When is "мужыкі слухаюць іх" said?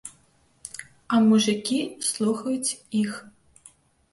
1.27-3.11